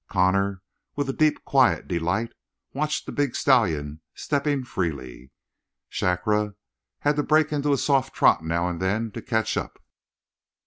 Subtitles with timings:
[0.09, 0.63] Connor,
[0.95, 2.33] with a deep, quiet delight,
[2.73, 5.29] watched the big stallion stepping freely.
[5.89, 6.55] Shakra
[7.01, 9.79] had to break into a soft trot now and then to catch up.